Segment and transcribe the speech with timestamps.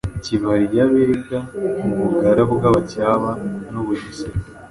[0.23, 1.39] Kibali y’Abega,
[1.85, 3.29] u Bugara bw’Abacyaba
[3.71, 4.37] n’u Bugesera